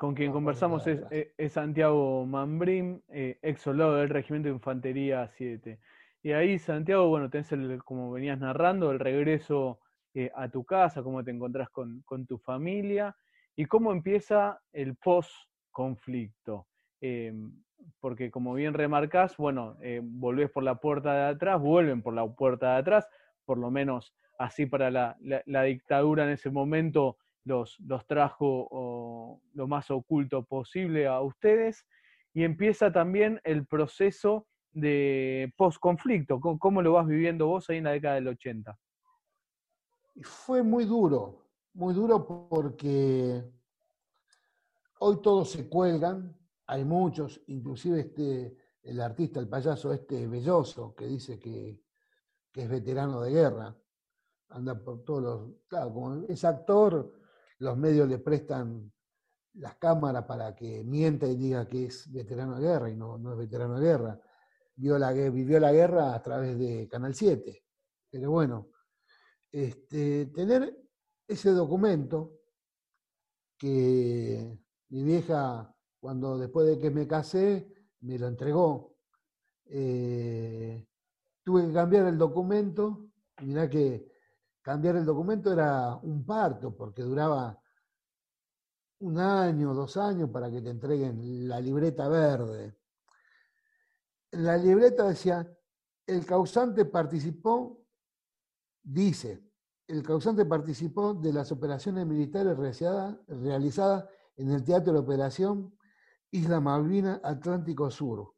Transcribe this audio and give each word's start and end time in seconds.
con 0.00 0.14
quien 0.14 0.32
conversamos 0.32 0.86
es, 0.86 1.52
Santiago 1.52 2.24
Mambrim, 2.24 3.02
ex 3.10 3.60
soldado 3.60 3.96
del 3.96 4.08
Regimiento 4.08 4.48
de 4.48 4.54
Infantería 4.54 5.28
7. 5.28 5.78
Y 6.22 6.32
ahí, 6.32 6.58
Santiago, 6.58 7.06
bueno, 7.08 7.28
tenés 7.28 7.52
el, 7.52 7.84
como 7.84 8.10
venías 8.10 8.38
narrando, 8.38 8.90
el 8.92 8.98
regreso 8.98 9.78
a 10.34 10.48
tu 10.48 10.64
casa, 10.64 11.02
cómo 11.02 11.22
te 11.22 11.30
encontrás 11.30 11.68
con, 11.68 12.00
con, 12.06 12.24
tu 12.24 12.38
familia 12.38 13.14
y 13.54 13.66
cómo 13.66 13.92
empieza 13.92 14.62
el 14.72 14.96
post-conflicto. 14.96 16.66
Porque 18.00 18.30
como 18.30 18.54
bien 18.54 18.72
remarcás, 18.72 19.36
bueno, 19.36 19.76
eh, 19.82 20.00
volvés 20.02 20.50
por 20.50 20.62
la 20.62 20.76
puerta 20.76 21.12
de 21.12 21.34
atrás, 21.34 21.60
vuelven 21.60 22.00
por 22.00 22.14
la 22.14 22.26
puerta 22.26 22.72
de 22.72 22.78
atrás, 22.78 23.06
por 23.44 23.58
lo 23.58 23.70
menos 23.70 24.14
así 24.38 24.64
para 24.64 24.90
la, 24.90 25.62
dictadura 25.64 26.24
en 26.24 26.30
ese 26.30 26.48
momento 26.48 27.18
los, 27.44 27.78
los 27.80 28.06
trajo 28.06 29.40
lo 29.54 29.66
más 29.66 29.90
oculto 29.90 30.44
posible 30.44 31.06
a 31.06 31.20
ustedes, 31.20 31.86
y 32.32 32.44
empieza 32.44 32.92
también 32.92 33.40
el 33.44 33.66
proceso 33.66 34.46
de 34.72 35.52
post-conflicto. 35.56 36.40
¿Cómo, 36.40 36.82
lo 36.82 36.92
vas 36.92 37.06
viviendo 37.06 37.46
vos 37.46 37.68
ahí 37.68 37.78
en 37.78 37.84
la 37.84 37.92
década 37.92 38.16
del 38.16 38.28
80? 38.28 38.78
Fue 40.22 40.62
muy 40.62 40.84
duro, 40.84 41.46
muy 41.74 41.94
duro 41.94 42.26
porque 42.26 43.42
hoy 44.98 45.20
todos 45.22 45.50
se 45.50 45.68
cuelgan, 45.68 46.36
hay 46.66 46.84
muchos, 46.84 47.40
inclusive 47.46 48.00
este, 48.00 48.56
el 48.82 49.00
artista, 49.00 49.40
el 49.40 49.48
payaso 49.48 49.92
este 49.92 50.26
Belloso, 50.26 50.94
que 50.94 51.06
dice 51.06 51.38
que, 51.38 51.80
es 52.52 52.68
veterano 52.68 53.22
de 53.22 53.30
guerra, 53.30 53.74
anda 54.50 54.78
por 54.78 55.02
todos 55.02 55.22
los... 55.22 55.50
Claro, 55.66 55.94
como 55.94 56.26
es 56.28 56.44
actor, 56.44 57.19
los 57.60 57.76
medios 57.76 58.08
le 58.08 58.18
prestan 58.18 58.92
las 59.54 59.76
cámaras 59.76 60.24
para 60.24 60.54
que 60.54 60.84
mienta 60.84 61.26
y 61.26 61.36
diga 61.36 61.66
que 61.66 61.86
es 61.86 62.10
veterano 62.12 62.58
de 62.58 62.62
guerra 62.66 62.90
y 62.90 62.96
no, 62.96 63.18
no 63.18 63.32
es 63.32 63.38
veterano 63.38 63.78
de 63.78 63.86
guerra. 63.86 64.20
Vio 64.76 64.98
la, 64.98 65.12
vivió 65.12 65.60
la 65.60 65.72
guerra 65.72 66.14
a 66.14 66.22
través 66.22 66.58
de 66.58 66.88
Canal 66.88 67.14
7. 67.14 67.64
Pero 68.10 68.30
bueno, 68.30 68.70
este, 69.52 70.26
tener 70.26 70.76
ese 71.26 71.50
documento 71.50 72.40
que 73.58 74.58
mi 74.88 75.02
vieja 75.04 75.74
cuando 76.00 76.38
después 76.38 76.66
de 76.66 76.78
que 76.78 76.90
me 76.90 77.06
casé, 77.06 77.72
me 78.00 78.18
lo 78.18 78.26
entregó. 78.26 78.96
Eh, 79.66 80.86
tuve 81.44 81.66
que 81.66 81.72
cambiar 81.72 82.06
el 82.06 82.16
documento, 82.16 83.10
mirá 83.42 83.68
que 83.68 84.09
cambiar 84.62 84.96
el 84.96 85.04
documento 85.04 85.52
era 85.52 85.96
un 85.96 86.24
parto, 86.24 86.74
porque 86.76 87.02
duraba 87.02 87.60
un 89.00 89.18
año, 89.18 89.74
dos 89.74 89.96
años 89.96 90.30
para 90.30 90.50
que 90.50 90.60
te 90.60 90.70
entreguen 90.70 91.48
la 91.48 91.60
libreta 91.60 92.08
verde. 92.08 92.76
la 94.32 94.56
libreta 94.56 95.08
decía, 95.08 95.46
el 96.06 96.26
causante 96.26 96.84
participó, 96.84 97.84
dice, 98.82 99.42
el 99.86 100.02
causante 100.02 100.44
participó 100.44 101.14
de 101.14 101.32
las 101.32 101.50
operaciones 101.50 102.06
militares 102.06 102.56
realizadas 102.56 104.06
en 104.36 104.50
el 104.50 104.64
Teatro 104.64 104.92
de 104.92 104.98
Operación 105.00 105.76
Isla 106.30 106.60
Malvina, 106.60 107.20
Atlántico 107.24 107.90
Sur. 107.90 108.34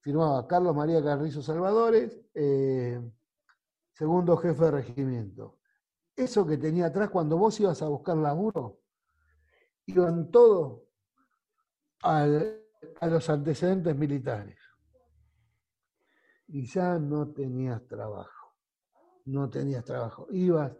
Firmaba 0.00 0.46
Carlos 0.46 0.74
María 0.74 1.02
Carrizo 1.02 1.42
Salvadores, 1.42 2.20
eh, 2.34 3.00
segundo 4.00 4.34
jefe 4.38 4.64
de 4.64 4.70
regimiento. 4.70 5.58
Eso 6.16 6.46
que 6.46 6.56
tenía 6.56 6.86
atrás 6.86 7.10
cuando 7.10 7.36
vos 7.36 7.60
ibas 7.60 7.82
a 7.82 7.88
buscar 7.88 8.16
laburo, 8.16 8.80
iban 9.84 10.30
todos 10.30 10.84
a 12.02 12.26
los 12.26 13.28
antecedentes 13.28 13.94
militares. 13.94 14.58
Y 16.46 16.64
ya 16.66 16.98
no 16.98 17.30
tenías 17.30 17.86
trabajo. 17.86 18.54
No 19.26 19.50
tenías 19.50 19.84
trabajo. 19.84 20.28
Ibas, 20.30 20.72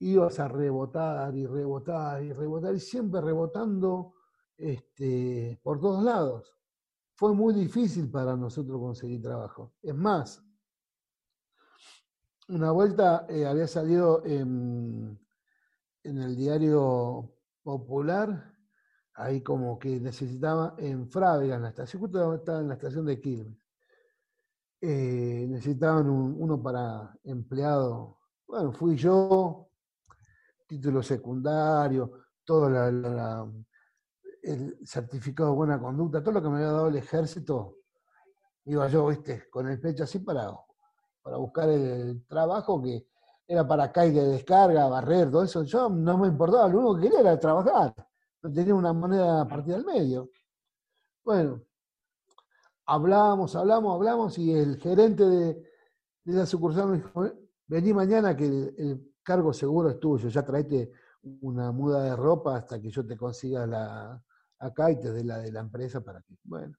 ibas 0.00 0.40
a 0.40 0.48
rebotar 0.48 1.36
y 1.36 1.46
rebotar 1.46 2.24
y 2.24 2.32
rebotar 2.32 2.74
y 2.74 2.80
siempre 2.80 3.20
rebotando 3.20 4.14
este, 4.56 5.60
por 5.62 5.78
todos 5.78 6.02
lados. 6.02 6.52
Fue 7.14 7.32
muy 7.34 7.54
difícil 7.54 8.10
para 8.10 8.36
nosotros 8.36 8.80
conseguir 8.80 9.22
trabajo. 9.22 9.74
Es 9.80 9.94
más, 9.94 10.44
una 12.52 12.70
vuelta 12.70 13.26
eh, 13.28 13.46
había 13.46 13.66
salido 13.66 14.24
en, 14.24 15.18
el 16.04 16.36
diario 16.36 17.32
Popular, 17.62 18.52
ahí 19.14 19.40
como 19.40 19.78
que 19.78 20.00
necesitaba 20.00 20.74
en 20.78 21.08
Frávega, 21.08 21.56
en 21.56 21.62
la 21.62 21.68
estación, 21.68 22.02
justo 22.02 22.34
estaba 22.34 22.60
en 22.60 22.68
la 22.68 22.74
estación 22.74 23.06
de 23.06 23.20
Quilmes. 23.20 23.56
Eh, 24.80 25.46
necesitaban 25.48 26.08
uno 26.10 26.60
para 26.60 27.16
empleado. 27.22 28.18
Bueno, 28.46 28.72
fui 28.72 28.96
yo, 28.96 29.68
título 30.66 31.02
secundario, 31.02 32.24
toda 32.44 32.90
la 33.00 33.48
el 34.42 34.76
certificado 34.84 35.50
de 35.50 35.56
buena 35.56 35.80
conducta, 35.80 36.20
todo 36.20 36.34
lo 36.34 36.42
que 36.42 36.48
me 36.48 36.56
había 36.56 36.72
dado 36.72 36.88
el 36.88 36.96
ejército, 36.96 37.78
iba 38.64 38.88
yo, 38.88 39.06
viste, 39.06 39.48
con 39.48 39.68
el 39.68 39.80
pecho 39.80 40.02
así 40.02 40.18
parado, 40.18 40.66
para 41.22 41.36
buscar 41.36 41.68
el 41.68 42.26
trabajo 42.26 42.82
que 42.82 43.06
era 43.46 43.66
para 43.66 43.92
caer 43.92 44.12
de 44.12 44.28
descarga, 44.28 44.88
barrer, 44.88 45.30
todo 45.30 45.44
eso. 45.44 45.62
Yo 45.64 45.88
no 45.88 46.18
me 46.18 46.28
importaba, 46.28 46.68
lo 46.68 46.78
único 46.78 46.96
que 46.96 47.02
quería 47.02 47.20
era 47.20 47.40
trabajar, 47.40 47.94
no 48.42 48.52
tenía 48.52 48.74
una 48.74 48.92
moneda 48.92 49.46
partida 49.46 49.76
al 49.76 49.84
medio. 49.84 50.30
Bueno, 51.24 51.62
hablamos, 52.86 53.54
hablamos, 53.54 53.94
hablamos, 53.94 54.38
y 54.38 54.52
el 54.52 54.78
gerente 54.78 55.24
de, 55.24 55.70
la 56.24 56.46
sucursal 56.46 56.88
me 56.88 56.96
dijo, 56.96 57.30
vení 57.66 57.92
mañana 57.92 58.36
que 58.36 58.46
el, 58.46 59.08
cargo 59.22 59.52
seguro 59.52 59.88
es 59.88 60.00
tuyo, 60.00 60.28
ya 60.28 60.44
traete 60.44 60.90
una 61.42 61.70
muda 61.70 62.02
de 62.02 62.16
ropa 62.16 62.56
hasta 62.56 62.80
que 62.80 62.90
yo 62.90 63.06
te 63.06 63.16
consiga 63.16 63.64
la, 63.68 64.20
acá 64.58 64.90
y 64.90 64.98
te 64.98 65.12
dé 65.12 65.22
la 65.22 65.38
de 65.38 65.52
la 65.52 65.60
empresa 65.60 66.00
para 66.00 66.22
que, 66.22 66.34
bueno. 66.42 66.76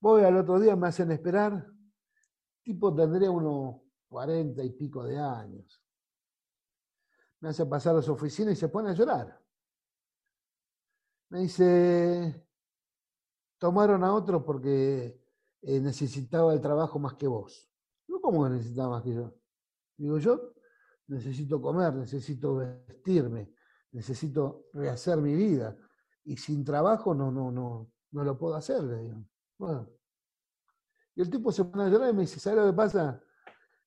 Voy 0.00 0.22
al 0.22 0.36
otro 0.36 0.58
día, 0.58 0.76
me 0.76 0.88
hacen 0.88 1.10
esperar, 1.10 1.66
tipo 2.64 2.94
tendría 2.94 3.30
unos 3.30 3.82
cuarenta 4.08 4.64
y 4.64 4.70
pico 4.70 5.04
de 5.04 5.18
años. 5.18 5.82
Me 7.40 7.50
hace 7.50 7.66
pasar 7.66 7.96
a 7.96 8.02
su 8.02 8.12
oficina 8.12 8.50
y 8.50 8.56
se 8.56 8.68
pone 8.68 8.90
a 8.90 8.94
llorar. 8.94 9.38
Me 11.28 11.40
dice, 11.40 12.46
tomaron 13.58 14.02
a 14.02 14.14
otro 14.14 14.44
porque 14.44 15.20
eh, 15.62 15.80
necesitaba 15.80 16.54
el 16.54 16.60
trabajo 16.60 16.98
más 16.98 17.14
que 17.14 17.26
vos. 17.26 17.70
No, 18.08 18.20
¿cómo 18.20 18.48
necesitaba 18.48 18.90
más 18.90 19.02
que 19.02 19.14
yo? 19.14 19.34
Digo, 19.96 20.18
yo 20.18 20.54
necesito 21.08 21.60
comer, 21.60 21.94
necesito 21.94 22.56
vestirme, 22.56 23.52
necesito 23.92 24.66
rehacer 24.72 25.18
mi 25.18 25.34
vida. 25.34 25.76
Y 26.24 26.36
sin 26.36 26.64
trabajo 26.64 27.14
no, 27.14 27.30
no, 27.30 27.50
no, 27.50 27.90
no 28.12 28.24
lo 28.24 28.38
puedo 28.38 28.54
hacer, 28.54 28.82
Bueno. 29.58 29.93
Y 31.14 31.22
el 31.22 31.30
tipo 31.30 31.52
se 31.52 31.64
pone 31.64 31.84
a 31.84 31.88
llorar 31.88 32.10
y 32.10 32.12
me 32.12 32.22
dice, 32.22 32.40
¿sabes 32.40 32.60
lo 32.60 32.66
que 32.66 32.76
pasa? 32.76 33.22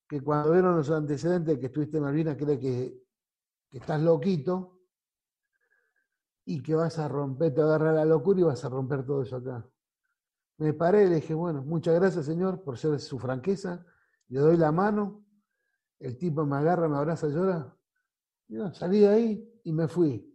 Que 0.07 0.21
cuando 0.21 0.51
vieron 0.51 0.75
los 0.77 0.89
antecedentes 0.89 1.59
que 1.59 1.65
estuviste 1.65 1.97
en 1.97 2.03
Malvinas, 2.03 2.37
cree 2.37 2.59
que, 2.59 3.07
estás 3.71 4.01
loquito 4.01 4.79
y 6.45 6.63
que 6.63 6.73
vas 6.73 6.97
a 6.99 7.07
romper, 7.07 7.53
te 7.53 7.61
agarrar 7.61 7.93
la 7.95 8.05
locura 8.05 8.39
y 8.39 8.43
vas 8.43 8.63
a 8.63 8.69
romper 8.69 9.05
todo 9.05 9.21
eso 9.21 9.35
acá. 9.35 9.69
Me 10.57 10.73
paré 10.73 11.03
y 11.03 11.09
le 11.09 11.15
dije, 11.15 11.33
bueno, 11.33 11.61
muchas 11.63 11.93
gracias, 11.95 12.25
señor, 12.25 12.63
por 12.63 12.77
ser 12.77 12.99
su 12.99 13.19
franqueza. 13.19 13.85
Le 14.29 14.39
doy 14.39 14.57
la 14.57 14.71
mano. 14.71 15.23
El 15.99 16.17
tipo 16.17 16.45
me 16.45 16.57
agarra, 16.57 16.87
me 16.87 16.97
abraza, 16.97 17.27
llora. 17.27 17.75
salí 18.73 18.99
de 18.99 19.07
ahí 19.09 19.61
y 19.63 19.71
me 19.71 19.87
fui. 19.87 20.33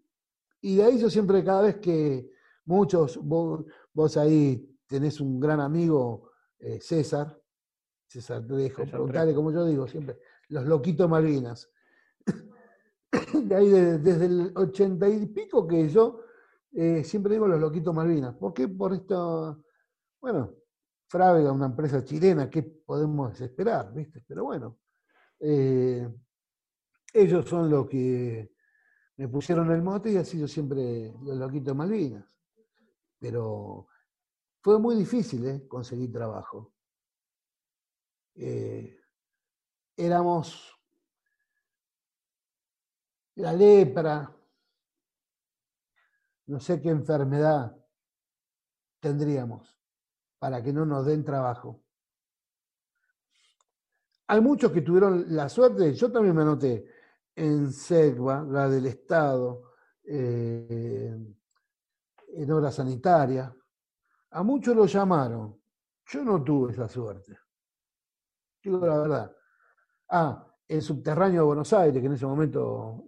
Y 0.60 0.76
de 0.76 0.84
ahí 0.84 0.98
yo 0.98 1.10
siempre, 1.10 1.42
cada 1.42 1.62
vez 1.62 1.77
que 1.77 2.30
muchos, 2.66 3.18
vos, 3.22 4.16
ahí 4.16 4.78
tenés 4.86 5.21
un 5.21 5.41
gran 5.41 5.60
amigo, 5.60 6.30
eh, 6.62 6.80
César, 6.80 7.42
César 8.06 8.47
Trejo, 8.47 8.86
preguntale 8.86 9.34
como 9.34 9.50
yo 9.50 9.66
digo 9.66 9.88
siempre, 9.88 10.18
los 10.48 10.64
loquitos 10.64 11.09
Malvinas. 11.09 11.68
De 13.34 13.54
ahí 13.54 13.68
desde 13.68 14.26
el 14.26 14.53
ochenta 14.54 15.09
y 15.09 15.26
pico 15.26 15.66
que 15.66 15.88
yo 15.88 16.20
eh, 16.72 17.03
siempre 17.03 17.34
digo 17.34 17.48
los 17.48 17.60
loquitos 17.60 17.92
Malvinas. 17.92 18.36
¿Por 18.36 18.54
qué? 18.54 18.68
Por 18.68 18.94
esto, 18.94 19.64
bueno, 20.20 20.54
Frávega, 21.09 21.50
una 21.50 21.66
empresa 21.66 22.04
chilena, 22.04 22.48
¿qué 22.48 22.62
podemos 22.62 23.41
esperar? 23.41 23.92
¿viste? 23.92 24.24
Pero 24.26 24.44
bueno, 24.44 24.78
eh, 25.41 26.09
ellos 27.12 27.48
son 27.48 27.68
los 27.68 27.88
que 27.88 28.53
me 29.16 29.28
pusieron 29.28 29.70
el 29.72 29.82
mote 29.82 30.12
y 30.12 30.16
ha 30.16 30.24
sido 30.24 30.47
siempre 30.47 31.12
los 31.24 31.36
loquitos 31.36 31.74
Malvinas. 31.74 32.24
Pero 33.18 33.88
fue 34.62 34.78
muy 34.78 34.94
difícil 34.94 35.47
¿eh? 35.47 35.66
conseguir 35.66 36.12
trabajo. 36.12 36.72
Eh, 38.34 38.98
éramos 39.97 40.72
la 43.34 43.53
lepra, 43.53 44.34
no 46.47 46.60
sé 46.60 46.80
qué 46.80 46.91
enfermedad 46.91 47.76
tendríamos 49.00 49.76
para 50.38 50.62
que 50.62 50.72
no 50.72 50.86
nos 50.86 51.06
den 51.06 51.24
trabajo. 51.24 51.82
Hay 54.28 54.41
muchos 54.41 54.70
que 54.72 54.82
tuvieron 54.82 55.24
la 55.34 55.48
suerte, 55.48 55.92
yo 55.94 56.10
también 56.10 56.34
me 56.36 56.42
anoté, 56.42 56.86
en 57.34 57.72
SEGBA, 57.72 58.42
la 58.42 58.68
del 58.68 58.86
Estado, 58.86 59.72
eh, 60.04 61.16
en 62.28 62.50
obra 62.53 62.70
sanitaria. 62.70 63.54
A 64.33 64.43
muchos 64.43 64.75
lo 64.75 64.87
llamaron. 64.87 65.61
Yo 66.07 66.25
no 66.25 66.43
tuve 66.43 66.73
esa 66.73 66.89
suerte. 66.89 67.39
Digo 68.63 68.87
la 68.87 68.99
verdad. 68.99 69.37
Ah, 70.09 70.47
el 70.67 70.81
subterráneo 70.81 71.43
de 71.43 71.47
Buenos 71.47 71.73
Aires, 71.73 72.01
que 72.01 72.07
en 72.07 72.15
ese 72.15 72.27
momento 72.27 73.05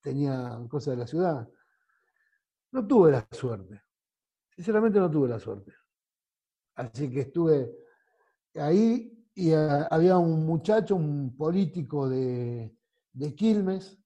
tenía 0.00 0.58
cosas 0.68 0.94
de 0.94 1.00
la 1.00 1.06
ciudad. 1.06 1.48
No 2.72 2.86
tuve 2.86 3.10
la 3.10 3.26
suerte. 3.30 3.82
Sinceramente 4.54 5.00
no 5.00 5.10
tuve 5.10 5.28
la 5.28 5.40
suerte. 5.40 5.74
Así 6.76 7.10
que 7.10 7.20
estuve 7.20 7.72
ahí 8.54 9.28
y 9.34 9.52
ah, 9.52 9.88
había 9.90 10.16
un 10.18 10.46
muchacho, 10.46 10.94
un 10.94 11.36
político 11.36 12.08
de, 12.08 12.76
Quilmes, 13.36 13.98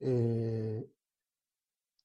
eh, 0.00 0.90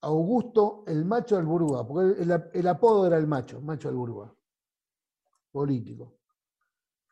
Augusto 0.03 0.83
el 0.87 1.05
macho 1.05 1.37
del 1.37 1.45
Burúa, 1.45 1.87
porque 1.87 2.21
el, 2.21 2.67
apodo 2.67 3.07
era 3.07 3.17
el 3.17 3.25
macho, 3.25 3.61
macho 3.61 3.87
del 3.87 3.95
Burúa, 3.95 4.35
político. 5.51 6.17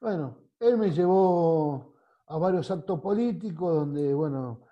Bueno, 0.01 0.49
él 0.59 0.77
me 0.77 0.91
llevó 0.91 1.95
a 2.27 2.38
varios 2.38 2.69
actos 2.69 2.99
políticos 2.99 3.75
donde, 3.75 4.13
bueno, 4.13 4.67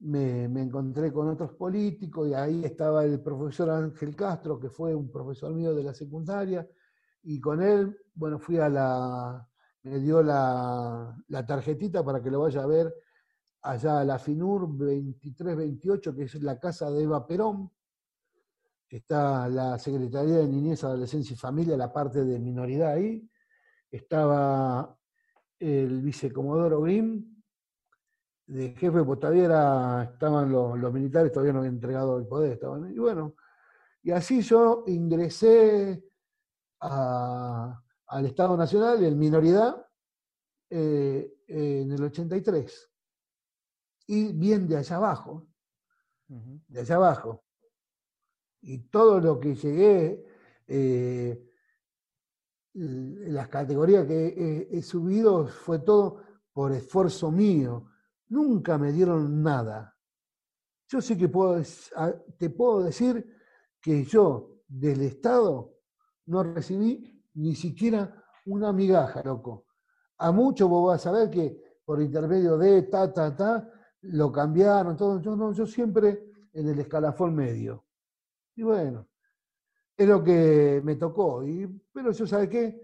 me, 0.00 0.44
encontré 0.44 1.10
con 1.10 1.28
otros 1.28 1.52
políticos 1.52 2.28
y 2.28 2.34
ahí 2.34 2.64
estaba 2.64 3.04
el 3.04 3.22
profesor 3.22 3.70
Ángel 3.70 4.14
Castro, 4.14 4.60
que 4.60 4.68
fue 4.68 4.94
un 4.94 5.10
profesor 5.10 5.54
mío 5.54 5.74
de 5.74 5.84
la 5.84 5.94
secundaria, 5.94 6.68
y 7.22 7.40
con 7.40 7.62
él, 7.62 7.96
bueno, 8.14 8.38
fui 8.38 8.58
a 8.58 8.68
la, 8.68 9.48
me 9.84 10.00
dio 10.00 10.22
la 10.22 11.46
tarjetita 11.46 12.04
para 12.04 12.22
que 12.22 12.30
lo 12.30 12.40
vaya 12.40 12.62
a 12.62 12.66
ver 12.66 12.94
allá 13.64 14.00
a 14.00 14.04
la 14.04 14.18
FINUR 14.18 14.68
2328, 14.76 16.14
que 16.14 16.24
es 16.24 16.34
la 16.42 16.58
casa 16.58 16.90
de 16.90 17.02
Eva 17.02 17.26
Perón, 17.26 17.70
está 18.88 19.48
la 19.48 19.78
Secretaría 19.78 20.36
de 20.36 20.46
Niñez, 20.46 20.84
Adolescencia 20.84 21.32
y 21.32 21.36
Familia, 21.36 21.76
la 21.76 21.92
parte 21.92 22.24
de 22.24 22.38
minoridad 22.38 22.92
ahí, 22.92 23.26
estaba 23.90 24.96
el 25.58 26.02
vicecomodoro 26.02 26.82
Grimm, 26.82 27.24
de 28.46 28.74
jefe, 28.74 29.02
pues 29.02 29.18
todavía 29.18 30.10
estaban 30.12 30.52
los, 30.52 30.92
militares, 30.92 31.32
todavía 31.32 31.54
no 31.54 31.60
habían 31.60 31.74
entregado 31.74 32.18
el 32.18 32.26
poder, 32.26 32.52
estaban, 32.52 32.92
y 32.92 32.98
bueno, 32.98 33.34
y 34.02 34.10
así 34.10 34.42
yo 34.42 34.84
ingresé 34.86 36.04
al 36.80 38.26
Estado 38.26 38.58
Nacional 38.58 39.02
en 39.02 39.18
minoridad 39.18 39.86
eh, 40.68 41.34
en 41.48 41.92
el 41.92 42.02
83 42.02 42.93
y 44.06 44.32
bien 44.32 44.68
de 44.68 44.76
allá 44.76 44.96
abajo, 44.96 45.46
de 46.26 46.80
allá 46.80 46.96
abajo. 46.96 47.44
Y 48.60 48.88
todo 48.88 49.20
lo 49.20 49.38
que 49.38 49.54
llegué, 49.54 50.24
eh, 50.66 51.50
las 52.74 53.48
categorías 53.48 54.06
que 54.06 54.68
he, 54.70 54.82
subido 54.82 55.46
fue 55.46 55.80
todo 55.80 56.22
por 56.52 56.72
esfuerzo 56.72 57.30
mío. 57.30 57.90
Nunca 58.28 58.78
me 58.78 58.90
dieron 58.90 59.42
nada. 59.42 59.96
Yo 60.88 61.00
sí 61.00 61.16
que 61.16 61.28
puedo, 61.28 61.62
te 62.38 62.50
puedo 62.50 62.82
decir 62.82 63.24
que 63.80 64.04
yo 64.04 64.62
del 64.66 65.02
Estado 65.02 65.74
no 66.26 66.42
recibí 66.42 67.22
ni 67.34 67.54
siquiera 67.54 68.24
una 68.46 68.72
migaja, 68.72 69.22
loco. 69.22 69.66
A 70.18 70.32
muchos 70.32 70.68
vos 70.68 70.88
vas 70.88 71.06
a 71.06 71.12
ver 71.12 71.30
que 71.30 71.80
por 71.84 72.00
intermedio 72.00 72.56
de 72.56 72.82
ta, 72.82 73.12
ta, 73.12 73.36
ta, 73.36 73.70
lo 74.04 74.30
cambiaron, 74.30 74.96
todo. 74.96 75.20
Yo 75.20 75.36
no, 75.36 75.52
yo 75.52 75.66
siempre 75.66 76.32
en 76.52 76.68
el 76.68 76.78
escalafón 76.78 77.34
medio. 77.34 77.84
Y 78.56 78.62
bueno, 78.62 79.08
es 79.96 80.08
lo 80.08 80.22
que 80.22 80.80
me 80.84 80.96
tocó. 80.96 81.44
Y, 81.44 81.66
pero 81.92 82.12
yo, 82.12 82.26
¿sabe 82.26 82.48
qué? 82.48 82.80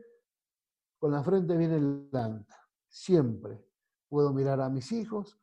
Con 0.99 1.13
la 1.13 1.23
frente 1.23 1.57
viene 1.57 1.77
el 1.77 2.09
lanta. 2.11 2.57
Siempre 2.89 3.65
puedo 4.09 4.33
mirar 4.33 4.61
a 4.61 4.69
mis 4.69 4.91
hijos, 4.93 5.39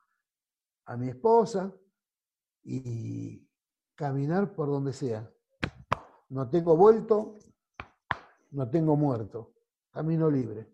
a 0.85 0.97
mi 0.97 1.09
esposa 1.09 1.73
y 2.63 3.47
caminar 3.95 4.53
por 4.53 4.67
donde 4.67 4.93
sea. 4.93 5.31
No 6.29 6.49
tengo 6.49 6.75
vuelto, 6.75 7.35
no 8.51 8.69
tengo 8.69 8.95
muerto. 8.97 9.53
Camino 9.91 10.29
libre. 10.29 10.69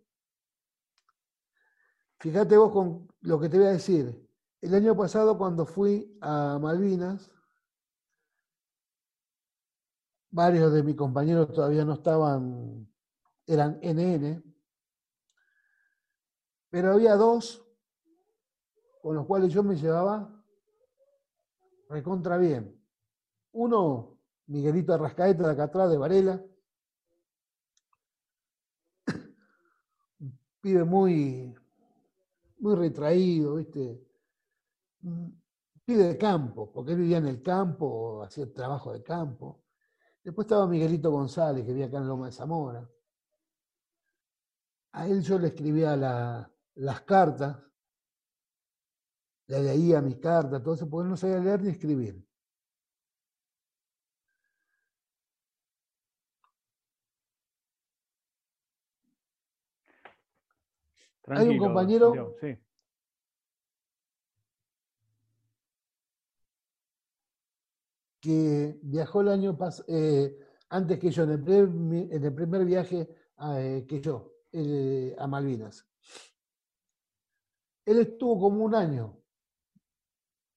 Fíjate 2.19 2.57
vos 2.57 2.71
con 2.71 3.07
lo 3.21 3.39
que 3.39 3.49
te 3.49 3.57
voy 3.57 3.67
a 3.67 3.71
decir. 3.71 4.27
El 4.63 4.73
año 4.75 4.95
pasado 4.95 5.37
cuando 5.37 5.65
fui 5.65 6.17
a 6.21 6.57
Malvinas, 6.57 7.29
varios 10.31 10.71
de 10.71 10.81
mis 10.83 10.95
compañeros 10.95 11.51
todavía 11.51 11.83
no 11.83 11.91
estaban, 11.91 12.89
eran 13.45 13.77
NN, 13.81 14.41
pero 16.69 16.93
había 16.93 17.17
dos 17.17 17.67
con 19.01 19.17
los 19.17 19.25
cuales 19.25 19.51
yo 19.51 19.63
me 19.63 19.75
llevaba 19.75 20.33
recontra 21.89 22.37
bien. 22.37 22.81
Uno, 23.51 24.17
Miguelito 24.45 24.93
Arrascaeta 24.93 25.45
de 25.45 25.51
acá 25.51 25.63
atrás, 25.63 25.91
de 25.91 25.97
Varela, 25.97 26.41
un 30.21 30.39
pibe 30.61 30.85
muy, 30.85 31.53
muy 32.59 32.75
retraído, 32.75 33.55
¿viste? 33.55 34.12
Pide 35.85 36.07
de 36.07 36.17
campo, 36.17 36.71
porque 36.71 36.91
él 36.93 36.99
vivía 36.99 37.17
en 37.17 37.27
el 37.27 37.41
campo, 37.41 38.23
hacía 38.23 38.51
trabajo 38.51 38.93
de 38.93 39.03
campo. 39.03 39.63
Después 40.23 40.45
estaba 40.45 40.67
Miguelito 40.67 41.11
González, 41.11 41.65
que 41.65 41.71
vivía 41.71 41.87
acá 41.87 41.97
en 41.97 42.07
Loma 42.07 42.27
de 42.27 42.31
Zamora. 42.31 42.89
A 44.93 45.07
él 45.07 45.21
yo 45.21 45.37
le 45.39 45.47
escribía 45.47 45.95
las 46.75 47.01
cartas, 47.01 47.57
le 49.47 49.61
leía 49.61 50.01
mis 50.01 50.17
cartas, 50.17 50.63
todo 50.63 50.75
eso, 50.75 50.89
porque 50.89 51.03
él 51.05 51.09
no 51.09 51.17
sabía 51.17 51.39
leer 51.39 51.61
ni 51.61 51.69
escribir. 51.71 52.25
Hay 61.27 61.47
un 61.47 61.57
compañero 61.57 62.35
sí. 62.39 62.57
Que 68.23 68.79
viajó 68.81 69.19
el 69.19 69.27
año 69.27 69.57
pasado, 69.57 69.83
eh, 69.89 70.39
antes 70.69 70.97
que 70.97 71.11
yo, 71.11 71.23
en 71.23 71.31
el 71.31 71.43
primer, 72.33 72.63
viaje 72.63 73.09
eh, 73.57 73.85
que 73.85 73.99
yo, 73.99 74.31
eh, 74.53 75.13
a 75.19 75.27
Malvinas. 75.27 75.85
Él 77.85 77.99
estuvo 77.99 78.39
como 78.39 78.63
un 78.63 78.75
año 78.75 79.21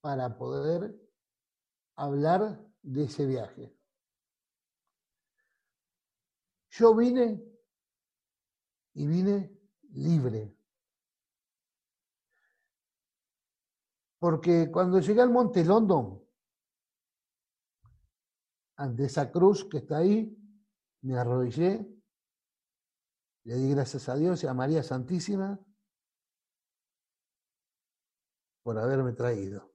para 0.00 0.38
poder 0.38 0.94
hablar 1.96 2.64
de 2.82 3.02
ese 3.02 3.26
viaje. 3.26 3.76
Yo 6.70 6.94
vine 6.94 7.42
y 8.94 9.06
vine 9.08 9.58
libre. 9.90 10.56
Porque 14.20 14.70
cuando 14.70 15.00
llegué 15.00 15.20
al 15.20 15.30
Monte 15.30 15.64
London, 15.64 16.25
ante 18.76 19.04
esa 19.04 19.30
cruz 19.30 19.64
que 19.64 19.78
está 19.78 19.98
ahí, 19.98 20.36
me 21.02 21.16
arrodillé, 21.16 21.86
le 23.44 23.54
di 23.54 23.70
gracias 23.70 24.08
a 24.08 24.16
Dios 24.16 24.42
y 24.42 24.46
a 24.46 24.54
María 24.54 24.82
Santísima 24.82 25.58
por 28.62 28.78
haberme 28.78 29.12
traído. 29.12 29.72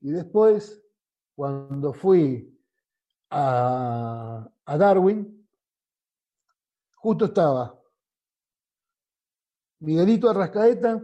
Y 0.00 0.10
después, 0.10 0.82
cuando 1.34 1.92
fui 1.92 2.56
a, 3.30 4.48
a 4.64 4.78
Darwin, 4.78 5.48
justo 6.94 7.24
estaba 7.24 7.80
Miguelito 9.80 10.30
Arrascaeta 10.30 11.02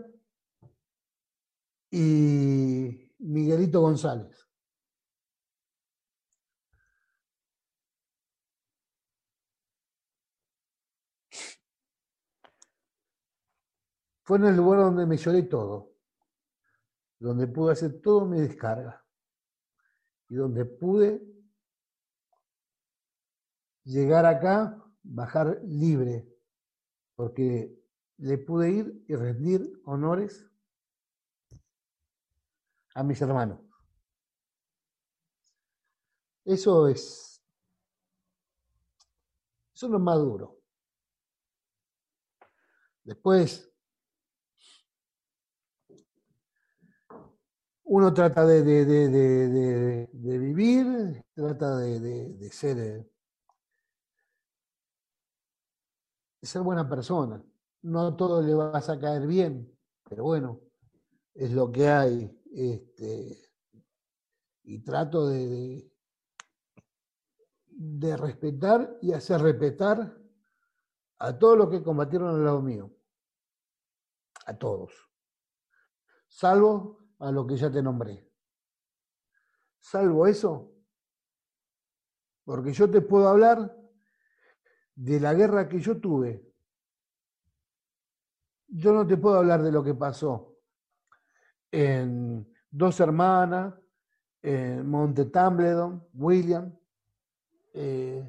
y 1.90 3.10
Miguelito 3.21 3.81
González. 3.81 4.47
Fue 14.23 14.39
en 14.39 14.45
el 14.45 14.57
lugar 14.57 14.81
donde 14.81 15.07
me 15.07 15.17
lloré 15.17 15.43
todo. 15.45 15.91
donde 17.19 17.47
pude 17.47 17.73
hacer 17.73 18.00
todo 18.00 18.25
mi 18.25 18.41
descarga 18.41 19.05
y 20.31 20.37
donde 20.37 20.65
pude 20.65 21.23
llegar 23.85 24.25
acá, 24.25 24.83
bajar 25.03 25.61
libre, 25.65 26.27
porque 27.15 27.77
le 28.19 28.39
pude 28.39 28.71
ir 28.71 29.05
y 29.09 29.17
rendir 29.17 29.71
honores 29.85 30.50
a 33.00 33.02
mis 33.02 33.21
hermanos. 33.23 33.59
Eso 36.45 36.87
es, 36.87 37.42
eso 39.75 39.87
es 39.87 39.92
lo 39.92 39.99
más 39.99 40.19
duro. 40.19 40.59
Después, 43.02 43.73
uno 47.85 48.12
trata 48.12 48.45
de, 48.45 48.62
de, 48.62 50.38
vivir, 50.38 51.25
trata 51.35 51.78
de, 51.78 52.50
ser, 52.52 52.76
de 52.76 53.11
ser 56.42 56.62
buena 56.62 56.87
persona. 56.87 57.42
No 57.83 58.14
todo 58.14 58.42
le 58.42 58.52
vas 58.52 58.90
a 58.90 59.00
caer 59.00 59.26
bien, 59.26 59.75
pero 60.07 60.25
bueno, 60.25 60.61
es 61.35 61.50
lo 61.52 61.73
que 61.73 61.88
hay. 61.88 62.39
Este, 62.50 63.50
y 64.64 64.83
trato 64.83 65.28
de, 65.28 65.92
de 67.66 68.16
respetar 68.16 68.99
y 69.00 69.12
hacer 69.12 69.40
respetar 69.40 70.19
a 71.19 71.38
todos 71.38 71.57
los 71.57 71.71
que 71.71 71.83
combatieron 71.83 72.35
al 72.35 72.45
lado 72.45 72.61
mío. 72.61 72.90
A 74.47 74.57
todos. 74.59 74.92
Salvo 76.28 76.99
a 77.21 77.30
lo 77.30 77.47
que 77.47 77.57
ya 77.57 77.71
te 77.71 77.83
nombré. 77.83 78.28
Salvo 79.78 80.26
eso, 80.26 80.73
porque 82.45 82.73
yo 82.73 82.90
te 82.90 83.00
puedo 83.00 83.28
hablar 83.28 83.76
de 84.95 85.21
la 85.21 85.35
guerra 85.35 85.69
que 85.69 85.80
yo 85.80 86.00
tuve. 86.00 86.52
Yo 88.66 88.92
no 88.92 89.07
te 89.07 89.16
puedo 89.16 89.37
hablar 89.37 89.62
de 89.62 89.73
lo 89.73 89.83
que 89.83 89.95
pasó 89.95 90.50
en 91.71 92.47
Dos 92.71 93.00
Hermanas, 93.00 93.75
en 94.43 94.89
Monte 94.89 95.27
Tumbledon, 95.27 96.07
William, 96.15 96.73
eh, 97.75 98.25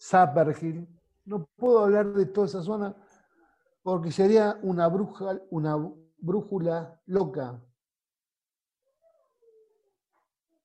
Zapperhill. 0.00 0.86
No 1.24 1.46
puedo 1.56 1.84
hablar 1.84 2.12
de 2.14 2.26
toda 2.26 2.46
esa 2.46 2.62
zona 2.62 2.96
porque 3.82 4.10
sería 4.10 4.58
una, 4.62 4.88
bruja, 4.88 5.40
una 5.50 5.76
brújula 6.18 7.00
loca. 7.06 7.62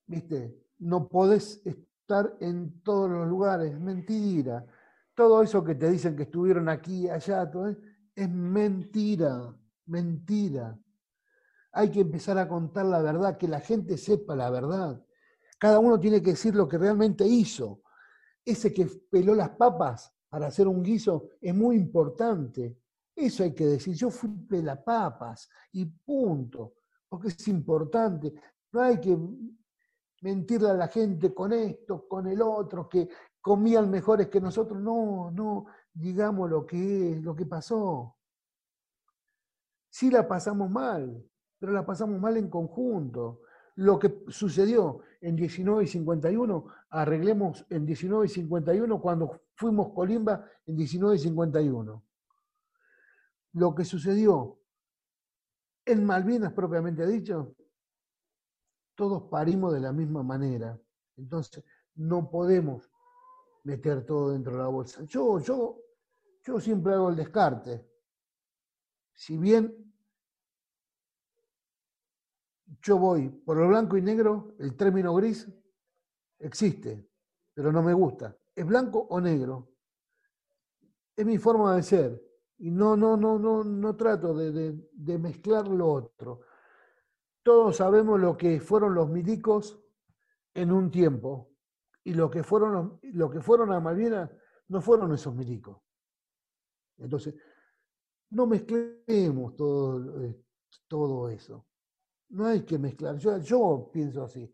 ¿Viste? 0.08 0.62
No 0.80 1.08
podés 1.08 1.66
estar 1.66 2.36
en 2.40 2.82
todos 2.82 3.10
los 3.10 3.28
lugares, 3.28 3.80
mentira. 3.80 4.66
Todo 5.16 5.42
eso 5.42 5.64
que 5.64 5.76
te 5.76 5.90
dicen 5.90 6.16
que 6.16 6.24
estuvieron 6.24 6.68
aquí, 6.68 7.10
allá, 7.10 7.50
todo, 7.50 7.68
es 8.16 8.30
mentira, 8.30 9.56
mentira. 9.86 10.78
Hay 11.74 11.90
que 11.90 12.02
empezar 12.02 12.38
a 12.38 12.48
contar 12.48 12.86
la 12.86 13.02
verdad, 13.02 13.38
que 13.38 13.48
la 13.48 13.60
gente 13.60 13.98
sepa 13.98 14.36
la 14.36 14.50
verdad. 14.50 15.04
Cada 15.60 15.80
uno 15.80 16.00
tiene 16.00 16.22
que 16.22 16.32
decir 16.32 16.54
lo 16.56 16.68
que 16.68 16.78
realmente 16.78 17.26
hizo. 17.26 17.82
Ese 18.46 18.74
que 18.74 18.86
peló 19.10 19.34
las 19.34 19.50
papas 19.52 20.14
para 20.30 20.48
hacer 20.48 20.68
un 20.68 20.84
guiso 20.84 21.30
es 21.42 21.54
muy 21.54 21.76
importante. 21.76 22.78
Eso 23.16 23.44
hay 23.44 23.54
que 23.54 23.66
decir. 23.66 23.96
Yo 23.96 24.12
fui 24.12 24.30
pelapapas 24.30 25.50
y 25.72 25.86
punto. 25.86 26.74
Porque 27.10 27.30
es 27.30 27.48
importante. 27.48 28.34
No 28.72 28.82
hay 28.82 29.00
que 29.00 29.18
mentirle 30.22 30.70
a 30.70 30.74
la 30.74 30.88
gente 30.88 31.34
con 31.34 31.54
esto, 31.54 32.08
con 32.08 32.28
el 32.28 32.42
otro, 32.42 32.88
que 32.88 33.10
comían 33.42 33.90
mejores 33.90 34.28
que 34.28 34.40
nosotros. 34.40 34.80
No, 34.80 35.32
no, 35.32 35.66
digamos 35.92 36.50
lo 36.50 36.66
que 36.66 37.12
es, 37.12 37.22
lo 37.24 37.36
que 37.36 37.46
pasó. 37.46 38.16
Sí 39.90 40.10
la 40.10 40.28
pasamos 40.28 40.70
mal, 40.70 41.24
pero 41.64 41.72
la 41.72 41.86
pasamos 41.86 42.20
mal 42.20 42.36
en 42.36 42.50
conjunto. 42.50 43.40
Lo 43.76 43.98
que 43.98 44.26
sucedió 44.28 45.00
en 45.22 45.38
19 45.38 45.86
y 45.86 45.88
51, 45.88 46.66
arreglemos 46.90 47.66
en 47.70 47.86
19 47.86 48.26
y 48.26 48.30
51 48.30 49.00
cuando 49.00 49.40
fuimos 49.56 49.94
Colimba 49.94 50.46
en 50.66 50.76
19 50.76 51.16
y 51.16 51.20
51. 51.20 52.04
Lo 53.54 53.74
que 53.74 53.86
sucedió 53.86 54.60
en 55.86 56.06
Malvinas 56.06 56.52
propiamente 56.52 57.08
dicho, 57.08 57.56
todos 58.94 59.30
parimos 59.32 59.74
de 59.74 59.80
la 59.80 59.94
misma 59.94 60.22
manera. 60.22 60.78
Entonces, 61.16 61.64
no 61.96 62.30
podemos 62.30 62.92
meter 63.64 64.06
todo 64.06 64.32
dentro 64.32 64.52
de 64.52 64.58
la 64.58 64.68
bolsa. 64.68 65.02
Yo, 65.06 65.40
yo, 65.40 65.80
yo 66.44 66.60
siempre 66.60 66.94
hago 66.94 67.08
el 67.08 67.16
descarte. 67.16 67.90
Si 69.14 69.38
bien 69.38 69.93
yo 72.82 72.98
voy 72.98 73.30
por 73.30 73.58
lo 73.58 73.68
blanco 73.68 73.98
y 73.98 74.02
negro, 74.02 74.56
el 74.60 74.76
término 74.76 75.14
gris 75.14 75.48
existe, 76.40 77.10
pero 77.54 77.72
no 77.72 77.82
me 77.82 77.94
gusta. 77.94 78.38
¿Es 78.56 78.66
blanco 78.66 79.08
o 79.10 79.20
negro? 79.20 79.74
Es 81.16 81.26
mi 81.26 81.38
forma 81.38 81.76
de 81.76 81.84
ser. 81.84 82.24
Y 82.58 82.72
no, 82.72 82.96
no, 82.96 83.18
no, 83.18 83.38
no, 83.40 83.64
no 83.64 83.96
trato 83.96 84.34
de, 84.34 84.90
de 84.92 85.20
mezclar 85.20 85.68
lo 85.68 85.92
otro. 85.92 86.42
Todos 87.42 87.78
sabemos 87.78 88.20
lo 88.20 88.38
que 88.38 88.60
fueron 88.62 88.94
los 88.94 89.10
milicos 89.10 89.80
en 90.54 90.72
un 90.72 90.90
tiempo. 90.90 91.52
Y 92.04 92.14
lo 92.14 92.30
que 92.30 92.44
fueron, 92.44 93.00
lo 93.02 93.30
que 93.30 93.42
fueron 93.42 93.72
a 93.72 93.80
Malvinas 93.80 94.30
no 94.68 94.82
fueron 94.82 95.14
esos 95.14 95.34
milicos. 95.34 95.78
Entonces, 96.98 97.36
no 98.30 98.46
mezclemos 98.46 99.56
todo, 99.56 100.24
eh, 100.24 100.44
todo 100.88 101.30
eso. 101.30 101.66
No 102.34 102.48
hay 102.48 102.64
que 102.64 102.80
mezclar. 102.80 103.18
Yo, 103.18 103.90
pienso 103.92 104.24
así. 104.24 104.52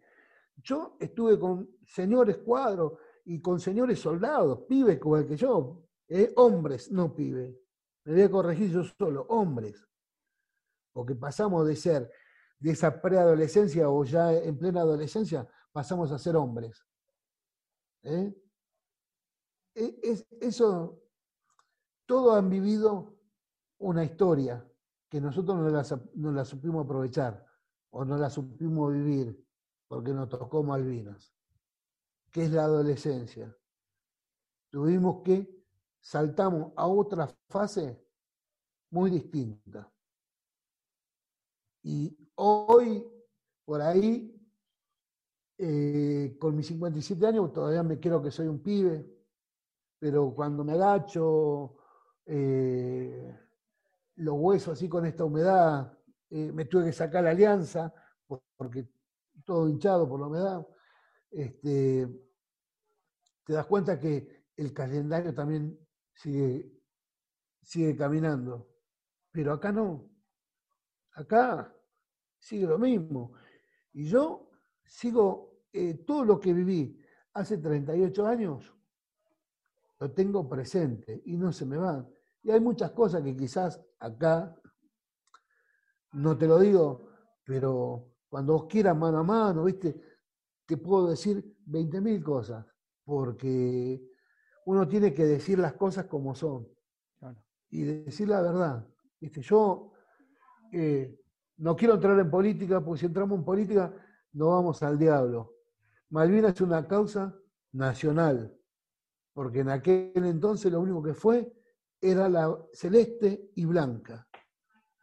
Yo 0.58 0.98
estuve 1.00 1.40
con 1.40 1.78
señores 1.86 2.38
cuadros 2.38 3.00
y 3.24 3.42
con 3.42 3.60
señores 3.60 4.00
soldados, 4.00 4.66
pibes 4.68 5.00
como 5.00 5.16
el 5.16 5.26
que 5.26 5.38
yo, 5.38 5.86
eh, 6.10 6.34
hombres, 6.36 6.92
no 6.92 7.16
pibes. 7.16 7.56
Me 8.04 8.14
voy 8.14 8.22
a 8.24 8.32
corregir 8.32 8.70
yo 8.70 8.84
solo, 8.84 9.26
hombres. 9.30 9.88
Porque 10.92 11.16
pasamos 11.16 11.66
de 11.68 11.76
ser 11.78 12.12
de 12.60 12.72
esa 12.72 13.02
preadolescencia 13.02 13.90
o 13.90 14.04
ya 14.04 14.34
en 14.34 14.58
plena 14.58 14.82
adolescencia, 14.82 15.48
pasamos 15.72 16.12
a 16.12 16.20
ser 16.20 16.36
hombres. 16.36 16.86
¿Eh? 18.04 18.34
E, 19.76 20.00
es, 20.04 20.28
eso, 20.42 21.02
todos 22.06 22.38
han 22.38 22.50
vivido 22.50 23.18
una 23.78 24.04
historia 24.04 24.70
que 25.08 25.22
nosotros 25.22 25.58
no 26.16 26.32
la 26.34 26.44
supimos 26.44 26.84
aprovechar 26.84 27.49
o 27.92 28.06
no 28.06 28.18
la 28.18 28.30
supimos 28.30 28.94
vivir 28.94 29.46
porque 29.88 30.14
nos 30.14 30.30
tocó 30.30 30.64
Malvinas, 30.64 31.34
que 32.32 32.44
es 32.44 32.52
la 32.52 32.64
adolescencia. 32.64 33.56
Tuvimos 34.70 35.24
que 35.24 35.64
saltamos 36.00 36.72
a 36.76 36.88
otra 36.88 37.28
fase 37.50 38.00
muy 38.92 39.10
distinta. 39.10 39.92
Y 41.84 42.16
hoy, 42.36 43.04
por 43.66 43.82
ahí, 43.82 44.36
eh, 45.58 46.38
con 46.40 46.56
mis 46.56 46.68
57 46.68 47.26
años, 47.26 47.52
todavía 47.52 47.84
me 47.84 48.00
creo 48.00 48.22
que 48.22 48.32
soy 48.32 48.48
un 48.48 48.62
pibe, 48.62 49.06
pero 49.98 50.34
cuando 50.36 50.64
me 50.64 50.74
agacho, 50.74 51.76
eh, 52.26 53.38
los 54.16 54.36
huesos 54.38 54.74
así 54.74 54.88
con 54.88 55.06
esta 55.06 55.26
humedad, 55.26 55.99
eh, 56.30 56.52
me 56.52 56.66
tuve 56.66 56.86
que 56.86 56.94
sacar 56.94 57.24
la 57.24 57.32
alianza, 57.32 57.94
porque 58.56 58.88
todo 59.44 59.68
hinchado 59.68 60.08
por 60.08 60.20
la 60.20 60.28
humedad, 60.28 60.68
este, 61.32 62.08
te 63.46 63.54
das 63.54 63.66
cuenta 63.66 64.00
que 64.00 64.46
el 64.56 64.74
calendario 64.74 65.34
también 65.34 65.80
sigue, 66.14 66.72
sigue 67.62 67.96
caminando. 67.96 68.70
Pero 69.32 69.54
acá 69.54 69.72
no. 69.72 70.10
Acá 71.14 71.74
sigue 72.38 72.68
lo 72.68 72.78
mismo. 72.78 73.34
Y 73.94 74.06
yo 74.06 74.52
sigo 74.86 75.64
eh, 75.72 75.96
todo 76.06 76.26
lo 76.26 76.40
que 76.40 76.54
viví 76.54 77.00
hace 77.34 77.58
38 77.58 78.26
años, 78.28 78.74
lo 80.00 80.12
tengo 80.12 80.48
presente 80.48 81.22
y 81.26 81.38
no 81.38 81.52
se 81.52 81.66
me 81.66 81.78
va. 81.78 82.08
Y 82.42 82.52
hay 82.52 82.60
muchas 82.60 82.92
cosas 82.92 83.22
que 83.22 83.36
quizás 83.36 83.82
acá 84.00 84.59
no 86.14 86.38
te 86.38 86.48
lo 86.48 86.60
digo, 86.60 87.10
pero 87.44 88.14
cuando 88.30 88.54
vos 88.54 88.66
quieras 88.70 88.96
mano 88.96 89.20
a 89.20 89.24
mano, 89.24 89.64
¿viste? 89.64 90.02
Te 90.66 90.78
puedo 90.78 91.10
decir 91.10 91.58
20.000 91.66 92.24
cosas, 92.24 92.66
porque 93.04 94.02
uno 94.66 94.88
tiene 94.88 95.14
que 95.14 95.26
decir 95.26 95.60
las 95.60 95.74
cosas 95.74 96.06
como 96.06 96.36
son 96.36 96.68
y 97.72 97.84
decir 97.84 98.30
la 98.30 98.42
verdad. 98.42 98.88
¿Viste? 99.20 99.42
Yo 99.42 99.92
eh, 100.72 101.20
no 101.58 101.76
quiero 101.76 101.96
entrar 101.96 102.18
en 102.20 102.30
política, 102.30 102.84
porque 102.84 103.02
si 103.02 103.06
entramos 103.06 103.40
en 103.40 103.46
política 103.46 103.94
no 104.34 104.50
vamos 104.50 104.82
al 104.84 104.98
diablo. 104.98 105.56
Malvinas 106.10 106.54
es 106.54 106.62
una 106.62 106.88
causa 106.88 107.36
nacional, 107.72 108.56
porque 109.34 109.60
en 109.60 109.70
aquel 109.70 110.26
entonces 110.26 110.72
lo 110.72 110.82
único 110.82 111.04
que 111.04 111.14
fue 111.14 111.52
era 112.02 112.30
la 112.30 112.58
celeste 112.74 113.52
y 113.56 113.66
blanca. 113.66 114.29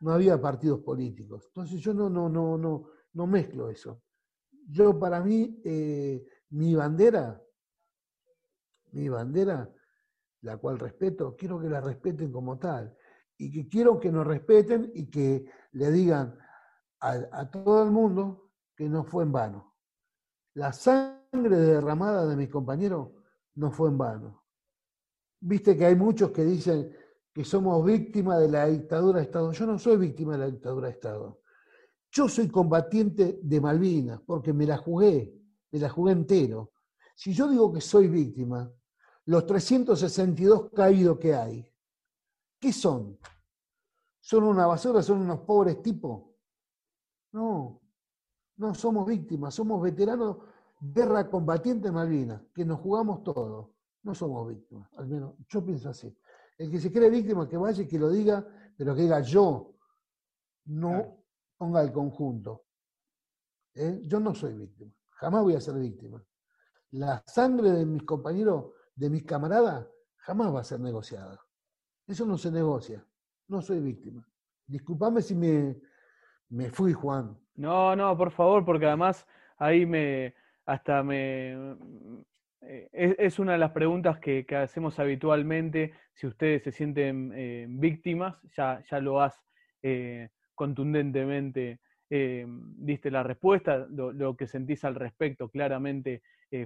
No 0.01 0.13
había 0.13 0.41
partidos 0.41 0.81
políticos. 0.81 1.45
Entonces 1.49 1.81
yo 1.81 1.95
no, 1.95 2.11
no, 2.11 2.29
no, 2.29 2.59
no, 2.59 2.91
no 3.13 3.27
mezclo 3.27 3.71
eso. 3.71 4.03
Yo 4.69 4.99
para 4.99 5.23
mí, 5.23 5.61
eh, 5.65 6.25
mi 6.51 6.75
bandera, 6.75 7.43
mi 8.93 9.09
bandera, 9.09 9.73
la 10.43 10.57
cual 10.57 10.79
respeto, 10.79 11.37
quiero 11.37 11.61
que 11.61 11.69
la 11.69 11.81
respeten 11.81 12.31
como 12.33 12.59
tal. 12.59 12.97
Y 13.39 13.51
que 13.51 13.69
quiero 13.69 14.01
que 14.01 14.11
nos 14.11 14.27
respeten 14.27 14.91
y 14.95 15.11
que 15.11 15.51
le 15.73 15.91
digan 15.91 16.39
a, 17.01 17.51
todo 17.51 17.85
el 17.85 17.91
mundo 17.91 18.51
que 18.75 18.89
no 18.89 19.05
fue 19.05 19.25
en 19.25 19.33
vano. 19.33 19.77
La 20.55 20.73
sangre 20.73 21.57
derramada 21.57 22.27
de 22.27 22.37
mis 22.37 22.49
compañeros 22.49 23.11
no 23.55 23.71
fue 23.71 23.91
en 23.91 23.99
vano. 23.99 24.45
Viste 25.41 25.77
que 25.77 25.85
hay 25.85 25.97
muchos 25.97 26.31
que 26.31 26.45
dicen 26.45 26.97
que 27.37 27.45
somos 27.45 27.85
víctimas 27.85 28.41
de 28.41 28.49
la 28.49 28.65
dictadura 28.65 29.19
de 29.19 29.27
Estado. 29.27 29.53
Yo 29.53 29.67
no 29.67 29.79
soy 29.79 29.99
víctima 29.99 30.33
de 30.33 30.39
la 30.39 30.47
dictadura 30.47 30.87
de 30.87 30.95
Estado. 30.95 31.43
Yo 32.11 32.31
soy 32.31 32.49
combatiente 32.49 33.41
de 33.43 33.61
Malvinas 33.61 34.23
porque 34.25 34.55
me 34.55 34.65
la 34.65 34.79
jugué, 34.79 35.39
me 35.71 35.79
la 35.79 35.91
jugué 35.91 36.13
entero. 36.13 36.73
Si 37.15 37.35
yo 37.35 37.47
digo 37.47 37.71
que 37.71 37.83
soy 37.83 38.09
víctima, 38.09 38.73
los 39.27 39.45
362 39.45 40.71
caídos 40.71 41.19
que 41.19 41.35
hay, 41.35 41.71
¿qué 42.59 42.73
son? 42.73 43.19
¿Son 44.19 44.43
una 44.43 44.67
basura? 44.67 45.03
¿Son 45.03 45.19
unos 45.19 45.41
pobres 45.41 45.83
tipos? 45.83 46.23
No, 47.33 47.83
no 48.57 48.75
somos 48.75 49.07
víctimas, 49.07 49.55
somos 49.55 49.83
veteranos 49.83 50.39
guerra 50.81 51.29
combatiente 51.29 51.93
Malvinas, 51.93 52.41
que 52.55 52.65
nos 52.65 52.81
jugamos 52.81 53.23
todo. 53.23 53.75
No 54.05 54.15
somos 54.15 54.49
víctimas, 54.49 54.89
al 54.97 55.07
menos 55.07 55.35
yo 55.51 55.63
pienso 55.63 55.91
así. 55.91 56.17
El 56.59 56.71
que 56.71 56.79
se 56.81 56.91
cree 56.91 57.11
víctima, 57.11 57.49
que 57.49 57.57
vaya 57.57 57.83
y 57.83 57.87
que 57.87 57.99
lo 57.99 58.11
diga, 58.11 58.47
pero 58.77 58.95
que 58.95 59.03
diga 59.03 59.21
yo, 59.21 59.75
no 60.67 61.25
ponga 61.57 61.83
el 61.83 61.93
conjunto. 61.93 62.65
¿Eh? 63.75 64.01
Yo 64.05 64.21
no 64.21 64.35
soy 64.35 64.55
víctima, 64.55 64.93
jamás 65.11 65.43
voy 65.43 65.55
a 65.55 65.61
ser 65.61 65.75
víctima. 65.75 66.25
La 66.93 67.23
sangre 67.27 67.71
de 67.73 67.85
mis 67.85 68.03
compañeros, 68.05 68.73
de 68.95 69.11
mis 69.11 69.25
camaradas, 69.25 69.87
jamás 70.17 70.55
va 70.55 70.61
a 70.61 70.65
ser 70.65 70.81
negociada. 70.81 71.39
Eso 72.07 72.25
no 72.25 72.39
se 72.39 72.51
negocia. 72.51 73.05
No 73.49 73.61
soy 73.61 73.81
víctima. 73.81 74.27
Disculpame 74.67 75.23
si 75.23 75.35
me, 75.35 75.81
me 76.49 76.71
fui, 76.71 76.93
Juan. 76.93 77.39
No, 77.55 77.95
no, 77.95 78.17
por 78.17 78.31
favor, 78.31 78.65
porque 78.65 78.87
además 78.87 79.27
ahí 79.59 79.87
me 79.87 80.35
hasta 80.65 81.03
me 81.03 81.77
eh, 82.69 82.89
es, 83.19 83.39
una 83.39 83.53
de 83.53 83.59
las 83.59 83.71
preguntas 83.71 84.19
que, 84.19 84.45
hacemos 84.57 84.99
habitualmente. 84.99 85.93
Si 86.15 86.27
ustedes 86.27 86.63
se 86.65 86.73
sienten 86.73 87.33
eh, 87.35 87.67
víctimas, 87.69 88.37
ya, 88.57 88.83
ya 88.91 89.01
lo 89.01 89.21
has 89.21 89.35
eh, 89.83 90.29
contundentemente 90.55 91.81
diste 92.09 93.11
la 93.11 93.25
respuesta, 93.25 93.85
lo, 93.91 94.37
que 94.37 94.47
sentís 94.47 94.85
al 94.85 94.95
respecto, 94.95 95.49
claramente 95.49 96.23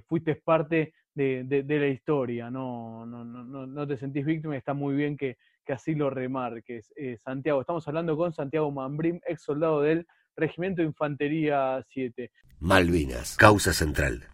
fuiste 0.06 0.34
parte 0.34 0.92
de, 1.14 1.64
la 1.66 1.86
historia, 1.86 2.50
no, 2.50 3.06
no, 3.06 3.24
no, 3.24 3.66
no, 3.66 3.86
te 3.86 3.96
sentís 3.96 4.26
víctima 4.26 4.54
y 4.54 4.58
está 4.58 4.74
muy 4.74 4.94
bien 4.94 5.16
que, 5.16 5.38
que 5.64 5.72
así 5.72 5.94
lo 5.94 6.10
remarques. 6.10 6.92
Santiago, 7.16 7.62
estamos 7.62 7.88
hablando 7.88 8.18
con 8.18 8.34
Santiago 8.34 8.70
Mambrim, 8.70 9.18
ex 9.26 9.40
soldado 9.42 9.80
del 9.80 10.06
Regimiento 10.36 10.82
de 10.82 10.88
Infantería 10.88 11.82
7. 11.88 12.30
Malvinas, 12.60 13.38
causa 13.38 13.72
central. 13.72 14.28